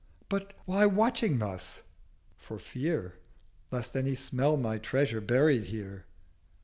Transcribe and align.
'—'But 0.29 0.53
why 0.65 0.87
watching 0.87 1.37
thus?'—'For 1.37 2.57
fear 2.57 3.19
Lest 3.69 3.95
any 3.95 4.15
smell 4.15 4.57
my 4.57 4.79
Treasure 4.79 5.21
buried 5.21 5.65
here.' 5.65 6.05